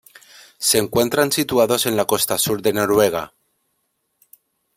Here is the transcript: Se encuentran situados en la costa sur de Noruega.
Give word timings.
Se 0.57 0.79
encuentran 0.79 1.31
situados 1.31 1.85
en 1.85 1.95
la 1.95 2.05
costa 2.05 2.39
sur 2.39 2.63
de 2.63 2.73
Noruega. 2.73 3.35